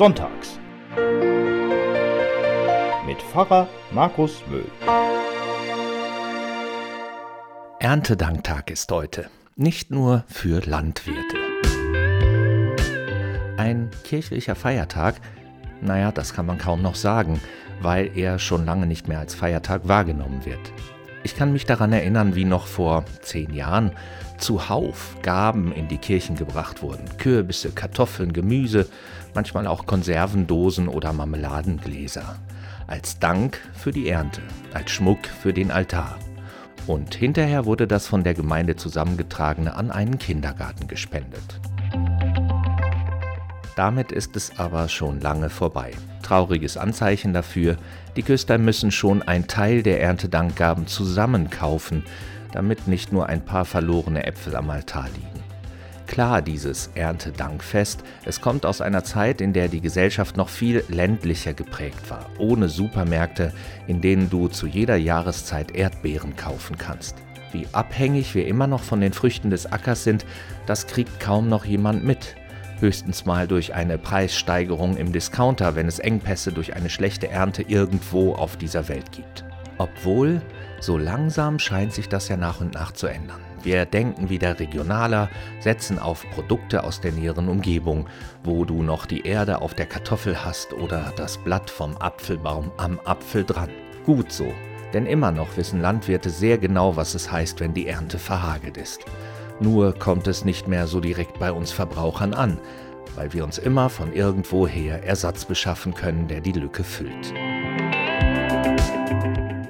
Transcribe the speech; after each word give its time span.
Sonntags. 0.00 0.58
Mit 3.04 3.20
Pfarrer 3.20 3.68
Markus 3.90 4.42
Möhl. 4.48 4.64
Erntedanktag 7.80 8.70
ist 8.70 8.90
heute, 8.90 9.28
nicht 9.56 9.90
nur 9.90 10.24
für 10.26 10.62
Landwirte. 10.62 11.36
Ein 13.58 13.90
kirchlicher 14.04 14.54
Feiertag, 14.54 15.16
naja, 15.82 16.12
das 16.12 16.32
kann 16.32 16.46
man 16.46 16.56
kaum 16.56 16.80
noch 16.80 16.94
sagen, 16.94 17.38
weil 17.82 18.10
er 18.16 18.38
schon 18.38 18.64
lange 18.64 18.86
nicht 18.86 19.06
mehr 19.06 19.18
als 19.18 19.34
Feiertag 19.34 19.86
wahrgenommen 19.86 20.46
wird. 20.46 20.72
Ich 21.22 21.36
kann 21.36 21.52
mich 21.52 21.66
daran 21.66 21.92
erinnern, 21.92 22.34
wie 22.34 22.44
noch 22.44 22.66
vor 22.66 23.04
zehn 23.20 23.52
Jahren 23.52 23.92
zuhauf 24.38 25.16
Gaben 25.22 25.70
in 25.72 25.86
die 25.86 25.98
Kirchen 25.98 26.34
gebracht 26.34 26.82
wurden. 26.82 27.04
Kürbisse, 27.18 27.72
Kartoffeln, 27.72 28.32
Gemüse, 28.32 28.88
manchmal 29.34 29.66
auch 29.66 29.84
Konservendosen 29.84 30.88
oder 30.88 31.12
Marmeladengläser. 31.12 32.36
Als 32.86 33.18
Dank 33.18 33.60
für 33.74 33.92
die 33.92 34.08
Ernte, 34.08 34.40
als 34.72 34.90
Schmuck 34.90 35.26
für 35.26 35.52
den 35.52 35.70
Altar. 35.70 36.18
Und 36.86 37.14
hinterher 37.14 37.66
wurde 37.66 37.86
das 37.86 38.06
von 38.06 38.24
der 38.24 38.34
Gemeinde 38.34 38.76
zusammengetragene 38.76 39.74
an 39.74 39.90
einen 39.90 40.18
Kindergarten 40.18 40.88
gespendet. 40.88 41.60
Damit 43.80 44.12
ist 44.12 44.36
es 44.36 44.58
aber 44.58 44.90
schon 44.90 45.22
lange 45.22 45.48
vorbei. 45.48 45.92
Trauriges 46.22 46.76
Anzeichen 46.76 47.32
dafür, 47.32 47.78
die 48.14 48.22
Küster 48.22 48.58
müssen 48.58 48.90
schon 48.90 49.22
einen 49.22 49.46
Teil 49.46 49.82
der 49.82 50.02
Erntedankgaben 50.02 50.86
zusammenkaufen, 50.86 52.04
damit 52.52 52.88
nicht 52.88 53.10
nur 53.10 53.30
ein 53.30 53.42
paar 53.42 53.64
verlorene 53.64 54.26
Äpfel 54.26 54.54
am 54.54 54.68
Altar 54.68 55.08
liegen. 55.08 55.42
Klar, 56.06 56.42
dieses 56.42 56.90
Erntedankfest, 56.94 58.04
es 58.26 58.42
kommt 58.42 58.66
aus 58.66 58.82
einer 58.82 59.02
Zeit, 59.02 59.40
in 59.40 59.54
der 59.54 59.68
die 59.68 59.80
Gesellschaft 59.80 60.36
noch 60.36 60.50
viel 60.50 60.84
ländlicher 60.88 61.54
geprägt 61.54 62.10
war, 62.10 62.26
ohne 62.36 62.68
Supermärkte, 62.68 63.54
in 63.86 64.02
denen 64.02 64.28
du 64.28 64.48
zu 64.48 64.66
jeder 64.66 64.96
Jahreszeit 64.96 65.74
Erdbeeren 65.74 66.36
kaufen 66.36 66.76
kannst. 66.76 67.16
Wie 67.50 67.66
abhängig 67.72 68.34
wir 68.34 68.46
immer 68.46 68.66
noch 68.66 68.82
von 68.82 69.00
den 69.00 69.14
Früchten 69.14 69.48
des 69.48 69.72
Ackers 69.72 70.04
sind, 70.04 70.26
das 70.66 70.86
kriegt 70.86 71.18
kaum 71.18 71.48
noch 71.48 71.64
jemand 71.64 72.04
mit. 72.04 72.36
Höchstens 72.80 73.26
mal 73.26 73.46
durch 73.46 73.74
eine 73.74 73.98
Preissteigerung 73.98 74.96
im 74.96 75.12
Discounter, 75.12 75.74
wenn 75.76 75.86
es 75.86 75.98
Engpässe 75.98 76.50
durch 76.50 76.74
eine 76.74 76.88
schlechte 76.88 77.28
Ernte 77.28 77.60
irgendwo 77.62 78.32
auf 78.32 78.56
dieser 78.56 78.88
Welt 78.88 79.12
gibt. 79.12 79.44
Obwohl, 79.76 80.40
so 80.80 80.96
langsam 80.96 81.58
scheint 81.58 81.92
sich 81.92 82.08
das 82.08 82.28
ja 82.28 82.38
nach 82.38 82.62
und 82.62 82.72
nach 82.72 82.92
zu 82.92 83.06
ändern. 83.06 83.40
Wir 83.62 83.84
denken 83.84 84.30
wieder 84.30 84.58
regionaler, 84.58 85.28
setzen 85.60 85.98
auf 85.98 86.24
Produkte 86.30 86.82
aus 86.82 87.02
der 87.02 87.12
näheren 87.12 87.50
Umgebung, 87.50 88.08
wo 88.42 88.64
du 88.64 88.82
noch 88.82 89.04
die 89.04 89.26
Erde 89.26 89.60
auf 89.60 89.74
der 89.74 89.84
Kartoffel 89.84 90.42
hast 90.42 90.72
oder 90.72 91.12
das 91.16 91.36
Blatt 91.36 91.68
vom 91.68 91.98
Apfelbaum 91.98 92.72
am 92.78 92.98
Apfel 93.04 93.44
dran. 93.44 93.68
Gut 94.06 94.32
so, 94.32 94.54
denn 94.94 95.04
immer 95.04 95.32
noch 95.32 95.58
wissen 95.58 95.82
Landwirte 95.82 96.30
sehr 96.30 96.56
genau, 96.56 96.96
was 96.96 97.14
es 97.14 97.30
heißt, 97.30 97.60
wenn 97.60 97.74
die 97.74 97.86
Ernte 97.86 98.18
verhagelt 98.18 98.78
ist. 98.78 99.04
Nur 99.60 99.94
kommt 99.94 100.26
es 100.26 100.44
nicht 100.44 100.68
mehr 100.68 100.86
so 100.86 101.00
direkt 101.00 101.38
bei 101.38 101.52
uns 101.52 101.70
Verbrauchern 101.70 102.32
an, 102.32 102.58
weil 103.14 103.34
wir 103.34 103.44
uns 103.44 103.58
immer 103.58 103.90
von 103.90 104.12
irgendwoher 104.12 105.04
Ersatz 105.04 105.44
beschaffen 105.44 105.94
können, 105.94 106.28
der 106.28 106.40
die 106.40 106.52
Lücke 106.52 106.82
füllt. 106.82 107.34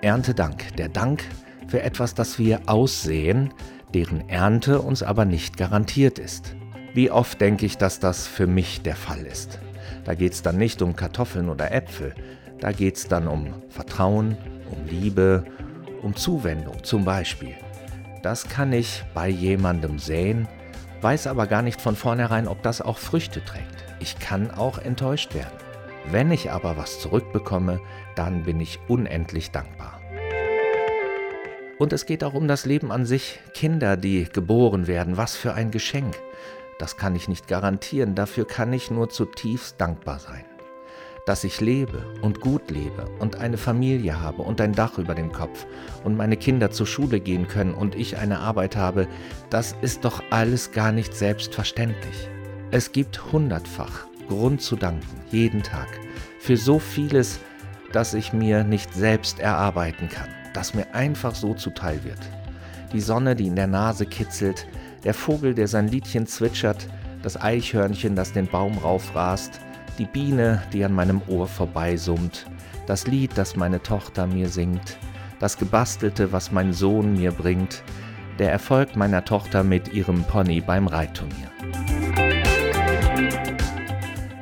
Erntedank, 0.00 0.74
der 0.76 0.88
Dank 0.88 1.22
für 1.68 1.82
etwas, 1.82 2.14
das 2.14 2.38
wir 2.38 2.62
aussehen, 2.66 3.52
deren 3.92 4.26
Ernte 4.28 4.80
uns 4.80 5.02
aber 5.02 5.26
nicht 5.26 5.58
garantiert 5.58 6.18
ist. 6.18 6.56
Wie 6.94 7.10
oft 7.10 7.40
denke 7.40 7.66
ich, 7.66 7.76
dass 7.76 8.00
das 8.00 8.26
für 8.26 8.46
mich 8.46 8.82
der 8.82 8.96
Fall 8.96 9.26
ist. 9.26 9.58
Da 10.04 10.14
geht 10.14 10.32
es 10.32 10.42
dann 10.42 10.56
nicht 10.56 10.80
um 10.80 10.96
Kartoffeln 10.96 11.48
oder 11.48 11.72
Äpfel, 11.72 12.14
da 12.60 12.72
geht 12.72 12.96
es 12.96 13.08
dann 13.08 13.28
um 13.28 13.48
Vertrauen, 13.68 14.36
um 14.70 14.86
Liebe, 14.86 15.44
um 16.02 16.16
Zuwendung 16.16 16.82
zum 16.84 17.04
Beispiel. 17.04 17.54
Das 18.24 18.48
kann 18.48 18.72
ich 18.72 19.04
bei 19.12 19.28
jemandem 19.28 19.98
säen, 19.98 20.48
weiß 21.02 21.26
aber 21.26 21.46
gar 21.46 21.60
nicht 21.60 21.78
von 21.78 21.94
vornherein, 21.94 22.48
ob 22.48 22.62
das 22.62 22.80
auch 22.80 22.96
Früchte 22.96 23.44
trägt. 23.44 23.84
Ich 24.00 24.18
kann 24.18 24.50
auch 24.50 24.78
enttäuscht 24.78 25.34
werden. 25.34 25.58
Wenn 26.10 26.30
ich 26.32 26.50
aber 26.50 26.78
was 26.78 27.00
zurückbekomme, 27.00 27.82
dann 28.16 28.44
bin 28.44 28.60
ich 28.60 28.80
unendlich 28.88 29.50
dankbar. 29.50 30.00
Und 31.78 31.92
es 31.92 32.06
geht 32.06 32.24
auch 32.24 32.32
um 32.32 32.48
das 32.48 32.64
Leben 32.64 32.92
an 32.92 33.04
sich, 33.04 33.40
Kinder, 33.52 33.98
die 33.98 34.24
geboren 34.24 34.86
werden, 34.86 35.18
was 35.18 35.36
für 35.36 35.52
ein 35.52 35.70
Geschenk. 35.70 36.18
Das 36.78 36.96
kann 36.96 37.14
ich 37.14 37.28
nicht 37.28 37.46
garantieren, 37.46 38.14
dafür 38.14 38.46
kann 38.46 38.72
ich 38.72 38.90
nur 38.90 39.10
zutiefst 39.10 39.78
dankbar 39.78 40.18
sein 40.18 40.46
dass 41.26 41.44
ich 41.44 41.60
lebe 41.60 42.04
und 42.20 42.40
gut 42.40 42.70
lebe 42.70 43.06
und 43.18 43.36
eine 43.36 43.56
Familie 43.56 44.20
habe 44.20 44.42
und 44.42 44.60
ein 44.60 44.72
Dach 44.72 44.98
über 44.98 45.14
dem 45.14 45.32
Kopf 45.32 45.66
und 46.04 46.16
meine 46.16 46.36
Kinder 46.36 46.70
zur 46.70 46.86
Schule 46.86 47.20
gehen 47.20 47.48
können 47.48 47.74
und 47.74 47.94
ich 47.94 48.18
eine 48.18 48.40
Arbeit 48.40 48.76
habe, 48.76 49.08
das 49.50 49.74
ist 49.80 50.04
doch 50.04 50.22
alles 50.30 50.72
gar 50.72 50.92
nicht 50.92 51.14
selbstverständlich. 51.14 52.28
Es 52.70 52.92
gibt 52.92 53.32
hundertfach 53.32 54.06
Grund 54.28 54.62
zu 54.62 54.76
danken, 54.76 55.20
jeden 55.30 55.62
Tag, 55.62 55.88
für 56.38 56.56
so 56.56 56.78
vieles, 56.78 57.38
das 57.92 58.14
ich 58.14 58.32
mir 58.32 58.64
nicht 58.64 58.92
selbst 58.94 59.38
erarbeiten 59.38 60.08
kann, 60.08 60.28
das 60.52 60.74
mir 60.74 60.94
einfach 60.94 61.34
so 61.34 61.54
zuteil 61.54 62.04
wird. 62.04 62.18
Die 62.92 63.00
Sonne, 63.00 63.34
die 63.34 63.46
in 63.46 63.56
der 63.56 63.66
Nase 63.66 64.06
kitzelt, 64.06 64.66
der 65.04 65.14
Vogel, 65.14 65.54
der 65.54 65.68
sein 65.68 65.88
Liedchen 65.88 66.26
zwitschert, 66.26 66.88
das 67.22 67.40
Eichhörnchen, 67.40 68.16
das 68.16 68.32
den 68.32 68.46
Baum 68.46 68.78
raufrast, 68.78 69.60
die 69.98 70.06
Biene, 70.06 70.62
die 70.72 70.84
an 70.84 70.92
meinem 70.92 71.22
Ohr 71.28 71.46
vorbeisummt, 71.46 72.46
das 72.86 73.06
Lied, 73.06 73.32
das 73.36 73.56
meine 73.56 73.82
Tochter 73.82 74.26
mir 74.26 74.48
singt, 74.48 74.98
das 75.38 75.56
Gebastelte, 75.58 76.32
was 76.32 76.52
mein 76.52 76.72
Sohn 76.72 77.14
mir 77.14 77.32
bringt, 77.32 77.82
der 78.38 78.50
Erfolg 78.50 78.96
meiner 78.96 79.24
Tochter 79.24 79.62
mit 79.62 79.92
ihrem 79.92 80.24
Pony 80.24 80.60
beim 80.60 80.86
Reitturnier. 80.86 81.50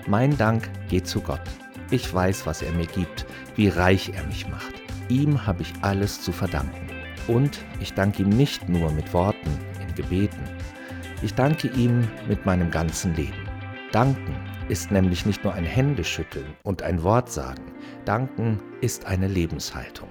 Mein 0.06 0.36
Dank 0.36 0.70
geht 0.88 1.06
zu 1.06 1.20
Gott. 1.20 1.42
Ich 1.90 2.12
weiß, 2.12 2.46
was 2.46 2.62
er 2.62 2.72
mir 2.72 2.86
gibt, 2.86 3.26
wie 3.54 3.68
reich 3.68 4.12
er 4.14 4.24
mich 4.24 4.48
macht. 4.48 4.72
Ihm 5.08 5.46
habe 5.46 5.62
ich 5.62 5.72
alles 5.82 6.22
zu 6.22 6.32
verdanken. 6.32 6.88
Und 7.28 7.58
ich 7.80 7.94
danke 7.94 8.22
ihm 8.22 8.30
nicht 8.30 8.68
nur 8.68 8.90
mit 8.92 9.12
Worten, 9.12 9.50
in 9.80 9.94
Gebeten. 9.94 10.42
Ich 11.22 11.34
danke 11.34 11.68
ihm 11.68 12.08
mit 12.26 12.46
meinem 12.46 12.70
ganzen 12.70 13.14
Leben. 13.14 13.46
Danken 13.92 14.34
ist 14.68 14.90
nämlich 14.90 15.26
nicht 15.26 15.44
nur 15.44 15.54
ein 15.54 15.64
Händeschütteln 15.64 16.54
und 16.62 16.82
ein 16.82 17.02
Wort 17.02 17.30
sagen. 17.30 17.62
Danken 18.04 18.60
ist 18.80 19.06
eine 19.06 19.28
Lebenshaltung. 19.28 20.08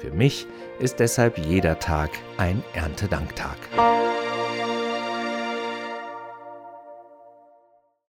Für 0.00 0.10
mich 0.10 0.46
ist 0.80 1.00
deshalb 1.00 1.38
jeder 1.38 1.78
Tag 1.78 2.10
ein 2.38 2.62
Erntedanktag. 2.74 3.56